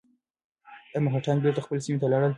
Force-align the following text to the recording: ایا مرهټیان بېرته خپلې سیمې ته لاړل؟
ایا 0.91 0.99
مرهټیان 1.05 1.37
بېرته 1.43 1.61
خپلې 1.65 1.83
سیمې 1.85 1.99
ته 2.01 2.07
لاړل؟ 2.11 2.29